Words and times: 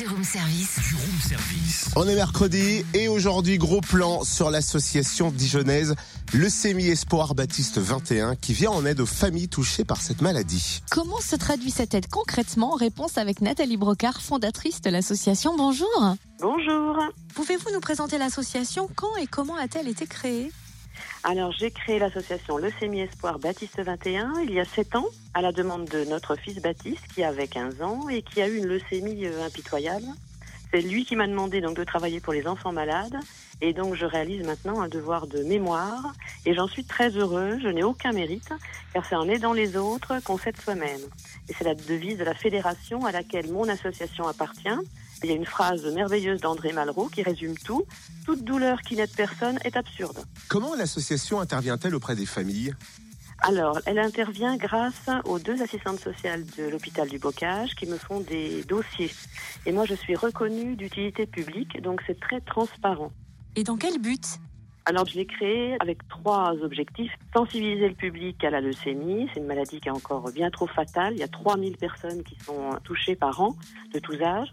Du 0.00 0.06
room 0.06 0.24
service. 0.24 0.78
Du 0.88 0.94
room 0.94 1.20
service. 1.28 1.90
On 1.94 2.08
est 2.08 2.14
mercredi 2.14 2.86
et 2.94 3.08
aujourd'hui 3.08 3.58
gros 3.58 3.82
plan 3.82 4.24
sur 4.24 4.48
l'association 4.48 5.30
dijonnaise 5.30 5.94
Leucémie 6.32 6.88
Espoir 6.88 7.34
Baptiste 7.34 7.76
21 7.76 8.34
qui 8.34 8.54
vient 8.54 8.70
en 8.70 8.86
aide 8.86 9.00
aux 9.00 9.06
familles 9.06 9.48
touchées 9.48 9.84
par 9.84 10.00
cette 10.00 10.22
maladie. 10.22 10.80
Comment 10.90 11.20
se 11.20 11.36
traduit 11.36 11.70
cette 11.70 11.92
aide 11.92 12.06
concrètement? 12.06 12.76
Réponse 12.76 13.18
avec 13.18 13.42
Nathalie 13.42 13.76
Brocard, 13.76 14.22
fondatrice 14.22 14.80
de 14.80 14.88
l'association. 14.88 15.54
Bonjour. 15.54 16.16
Bonjour. 16.40 16.96
Pouvez-vous 17.34 17.70
nous 17.70 17.80
présenter 17.80 18.16
l'association? 18.16 18.88
Quand 18.96 19.14
et 19.20 19.26
comment 19.26 19.56
a-t-elle 19.56 19.88
été 19.88 20.06
créée? 20.06 20.50
Alors, 21.24 21.52
j'ai 21.52 21.70
créé 21.70 21.98
l'association 21.98 22.56
Leucémie 22.56 23.00
Espoir 23.00 23.38
Baptiste 23.38 23.80
21 23.80 24.34
il 24.44 24.52
y 24.52 24.60
a 24.60 24.64
7 24.64 24.96
ans, 24.96 25.06
à 25.34 25.42
la 25.42 25.52
demande 25.52 25.84
de 25.86 26.04
notre 26.04 26.36
fils 26.36 26.60
Baptiste, 26.60 27.06
qui 27.14 27.22
avait 27.22 27.48
15 27.48 27.82
ans 27.82 28.08
et 28.08 28.22
qui 28.22 28.40
a 28.40 28.48
eu 28.48 28.56
une 28.56 28.66
leucémie 28.66 29.26
euh, 29.26 29.44
impitoyable. 29.44 30.06
C'est 30.72 30.80
lui 30.80 31.04
qui 31.04 31.16
m'a 31.16 31.26
demandé 31.26 31.60
donc 31.60 31.76
de 31.76 31.84
travailler 31.84 32.20
pour 32.20 32.32
les 32.32 32.46
enfants 32.46 32.72
malades. 32.72 33.16
Et 33.60 33.72
donc, 33.72 33.94
je 33.94 34.06
réalise 34.06 34.46
maintenant 34.46 34.80
un 34.80 34.88
devoir 34.88 35.26
de 35.26 35.42
mémoire. 35.42 36.14
Et 36.46 36.54
j'en 36.54 36.68
suis 36.68 36.84
très 36.84 37.10
heureuse. 37.10 37.60
Je 37.62 37.68
n'ai 37.68 37.82
aucun 37.82 38.12
mérite, 38.12 38.50
car 38.94 39.04
c'est 39.04 39.16
en 39.16 39.28
aidant 39.28 39.52
les 39.52 39.76
autres 39.76 40.20
qu'on 40.22 40.38
s'aide 40.38 40.56
soi-même. 40.60 41.00
Et 41.48 41.54
c'est 41.58 41.64
la 41.64 41.74
devise 41.74 42.18
de 42.18 42.24
la 42.24 42.34
fédération 42.34 43.04
à 43.04 43.12
laquelle 43.12 43.50
mon 43.50 43.68
association 43.68 44.28
appartient. 44.28 44.68
Il 45.22 45.28
y 45.28 45.32
a 45.32 45.36
une 45.36 45.46
phrase 45.46 45.84
merveilleuse 45.94 46.40
d'André 46.40 46.72
Malraux 46.72 47.08
qui 47.08 47.22
résume 47.22 47.56
tout. 47.58 47.84
Toute 48.24 48.42
douleur 48.42 48.80
qui 48.80 48.96
n'aide 48.96 49.14
personne 49.14 49.58
est 49.64 49.76
absurde. 49.76 50.24
Comment 50.48 50.74
l'association 50.74 51.40
intervient-elle 51.40 51.94
auprès 51.94 52.16
des 52.16 52.26
familles? 52.26 52.74
Alors, 53.42 53.80
elle 53.86 53.98
intervient 53.98 54.56
grâce 54.56 55.08
aux 55.24 55.38
deux 55.38 55.62
assistantes 55.62 56.00
sociales 56.00 56.44
de 56.58 56.68
l'hôpital 56.68 57.08
du 57.08 57.18
Bocage 57.18 57.74
qui 57.74 57.86
me 57.86 57.96
font 57.96 58.20
des 58.20 58.64
dossiers. 58.64 59.10
Et 59.64 59.72
moi, 59.72 59.86
je 59.86 59.94
suis 59.94 60.14
reconnue 60.14 60.76
d'utilité 60.76 61.26
publique, 61.26 61.80
donc 61.80 62.02
c'est 62.06 62.20
très 62.20 62.40
transparent. 62.40 63.12
Et 63.56 63.64
dans 63.64 63.76
quel 63.76 63.98
but? 63.98 64.38
Alors, 64.90 65.06
je 65.06 65.14
l'ai 65.14 65.24
créé 65.24 65.76
avec 65.78 65.98
trois 66.08 66.50
objectifs. 66.64 67.12
Sensibiliser 67.32 67.90
le 67.90 67.94
public 67.94 68.42
à 68.42 68.50
la 68.50 68.60
leucémie. 68.60 69.28
C'est 69.32 69.38
une 69.38 69.46
maladie 69.46 69.78
qui 69.78 69.86
est 69.86 69.92
encore 69.92 70.32
bien 70.32 70.50
trop 70.50 70.66
fatale. 70.66 71.12
Il 71.12 71.20
y 71.20 71.22
a 71.22 71.28
3000 71.28 71.76
personnes 71.76 72.24
qui 72.24 72.36
sont 72.44 72.70
touchées 72.82 73.14
par 73.14 73.40
an, 73.40 73.54
de 73.94 74.00
tous 74.00 74.20
âges. 74.20 74.50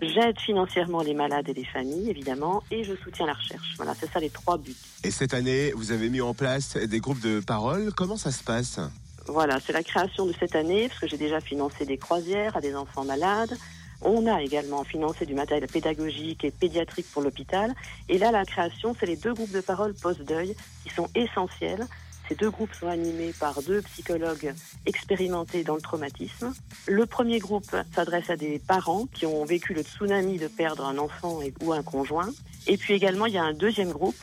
J'aide 0.00 0.38
financièrement 0.38 1.02
les 1.02 1.14
malades 1.14 1.48
et 1.48 1.52
les 1.52 1.64
familles, 1.64 2.08
évidemment, 2.08 2.62
et 2.70 2.84
je 2.84 2.94
soutiens 2.94 3.26
la 3.26 3.32
recherche. 3.32 3.74
Voilà, 3.76 3.92
c'est 3.98 4.08
ça 4.08 4.20
les 4.20 4.30
trois 4.30 4.56
buts. 4.56 4.76
Et 5.02 5.10
cette 5.10 5.34
année, 5.34 5.72
vous 5.74 5.90
avez 5.90 6.10
mis 6.10 6.20
en 6.20 6.32
place 6.32 6.76
des 6.76 7.00
groupes 7.00 7.20
de 7.20 7.40
parole. 7.40 7.92
Comment 7.92 8.16
ça 8.16 8.30
se 8.30 8.44
passe? 8.44 8.78
Voilà, 9.26 9.58
c'est 9.58 9.72
la 9.72 9.82
création 9.82 10.26
de 10.26 10.32
cette 10.38 10.54
année, 10.54 10.86
parce 10.86 11.00
que 11.00 11.08
j'ai 11.08 11.18
déjà 11.18 11.40
financé 11.40 11.86
des 11.86 11.98
croisières 11.98 12.56
à 12.56 12.60
des 12.60 12.76
enfants 12.76 13.04
malades. 13.04 13.56
On 14.04 14.26
a 14.26 14.42
également 14.42 14.84
financé 14.84 15.26
du 15.26 15.34
matériel 15.34 15.68
pédagogique 15.68 16.44
et 16.44 16.50
pédiatrique 16.50 17.06
pour 17.12 17.22
l'hôpital. 17.22 17.72
Et 18.08 18.18
là, 18.18 18.32
la 18.32 18.44
création, 18.44 18.94
c'est 18.98 19.06
les 19.06 19.16
deux 19.16 19.32
groupes 19.34 19.52
de 19.52 19.60
parole 19.60 19.94
post-deuil 19.94 20.56
qui 20.82 20.90
sont 20.90 21.08
essentiels. 21.14 21.86
Ces 22.28 22.34
deux 22.34 22.50
groupes 22.50 22.72
sont 22.74 22.88
animés 22.88 23.32
par 23.38 23.62
deux 23.62 23.82
psychologues 23.82 24.54
expérimentés 24.86 25.64
dans 25.64 25.74
le 25.74 25.80
traumatisme. 25.80 26.52
Le 26.86 27.06
premier 27.06 27.38
groupe 27.38 27.76
s'adresse 27.94 28.30
à 28.30 28.36
des 28.36 28.58
parents 28.58 29.06
qui 29.12 29.26
ont 29.26 29.44
vécu 29.44 29.74
le 29.74 29.82
tsunami 29.82 30.38
de 30.38 30.48
perdre 30.48 30.86
un 30.86 30.98
enfant 30.98 31.40
ou 31.60 31.72
un 31.72 31.82
conjoint. 31.82 32.30
Et 32.66 32.76
puis 32.76 32.94
également, 32.94 33.26
il 33.26 33.34
y 33.34 33.38
a 33.38 33.42
un 33.42 33.52
deuxième 33.52 33.90
groupe, 33.90 34.14